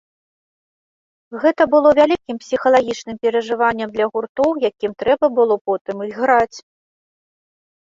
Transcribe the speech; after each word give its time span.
Гэта 1.43 1.67
было 1.73 1.89
вялікім 1.99 2.39
псіхалагічным 2.45 3.15
перажываннем 3.27 3.89
для 3.99 4.05
гуртоў, 4.17 4.49
якім 4.69 4.91
трэба 5.05 5.25
было 5.39 5.55
потым 5.71 5.97
іграць. 6.09 6.57